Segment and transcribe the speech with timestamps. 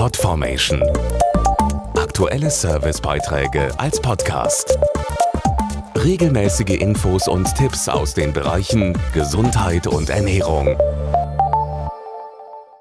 [0.00, 0.82] Podformation.
[1.94, 4.78] Aktuelle Servicebeiträge als Podcast.
[5.94, 10.78] Regelmäßige Infos und Tipps aus den Bereichen Gesundheit und Ernährung.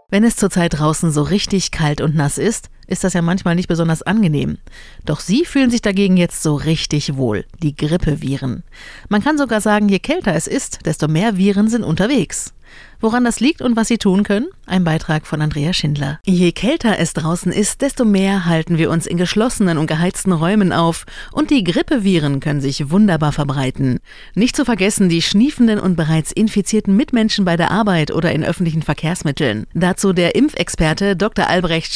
[0.07, 3.67] Wenn es zurzeit draußen so richtig kalt und nass ist, ist das ja manchmal nicht
[3.67, 4.57] besonders angenehm.
[5.05, 8.63] Doch Sie fühlen sich dagegen jetzt so richtig wohl, die Grippeviren.
[9.07, 12.53] Man kann sogar sagen, je kälter es ist, desto mehr Viren sind unterwegs.
[13.01, 14.47] Woran das liegt und was Sie tun können?
[14.65, 16.19] Ein Beitrag von Andrea Schindler.
[16.25, 20.73] Je kälter es draußen ist, desto mehr halten wir uns in geschlossenen und geheizten Räumen
[20.73, 23.99] auf und die Grippeviren können sich wunderbar verbreiten.
[24.35, 28.81] Nicht zu vergessen die schniefenden und bereits infizierten Mitmenschen bei der Arbeit oder in öffentlichen
[28.81, 29.65] Verkehrsmitteln.
[29.73, 31.47] Dazu der Impfexperte Dr.
[31.47, 31.93] Albrecht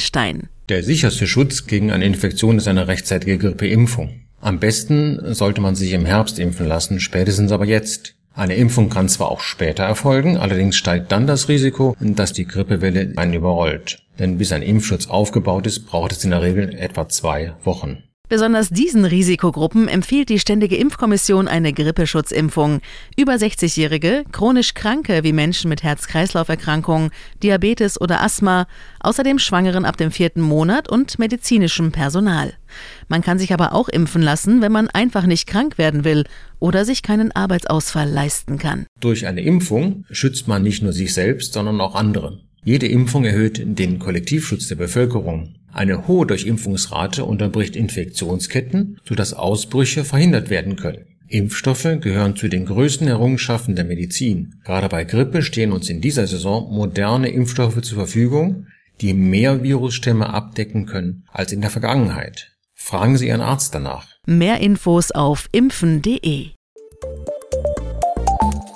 [0.00, 0.48] Schrader-Beilstein.
[0.68, 4.20] Der sicherste Schutz gegen eine Infektion ist eine rechtzeitige Grippeimpfung.
[4.40, 8.14] Am besten sollte man sich im Herbst impfen lassen, spätestens aber jetzt.
[8.32, 13.12] Eine Impfung kann zwar auch später erfolgen, allerdings steigt dann das Risiko, dass die Grippewelle
[13.16, 14.02] einen überrollt.
[14.18, 18.04] Denn bis ein Impfschutz aufgebaut ist, braucht es in der Regel etwa zwei Wochen.
[18.30, 22.80] Besonders diesen Risikogruppen empfiehlt die Ständige Impfkommission eine Grippeschutzimpfung.
[23.16, 27.10] Über 60-Jährige, chronisch Kranke wie Menschen mit Herz-Kreislauf-Erkrankungen,
[27.42, 28.68] Diabetes oder Asthma,
[29.00, 32.52] außerdem Schwangeren ab dem vierten Monat und medizinischem Personal.
[33.08, 36.22] Man kann sich aber auch impfen lassen, wenn man einfach nicht krank werden will
[36.60, 38.86] oder sich keinen Arbeitsausfall leisten kann.
[39.00, 42.38] Durch eine Impfung schützt man nicht nur sich selbst, sondern auch andere.
[42.62, 45.54] Jede Impfung erhöht den Kollektivschutz der Bevölkerung.
[45.72, 51.06] Eine hohe Durchimpfungsrate unterbricht Infektionsketten, sodass Ausbrüche verhindert werden können.
[51.28, 54.56] Impfstoffe gehören zu den größten Errungenschaften der Medizin.
[54.64, 58.66] Gerade bei Grippe stehen uns in dieser Saison moderne Impfstoffe zur Verfügung,
[59.00, 62.52] die mehr Virusstämme abdecken können als in der Vergangenheit.
[62.74, 64.08] Fragen Sie Ihren Arzt danach.
[64.26, 66.48] Mehr Infos auf impfen.de.